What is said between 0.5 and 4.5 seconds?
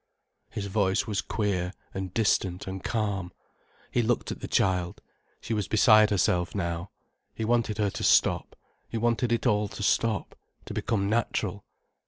voice was queer and distant and calm. He looked at the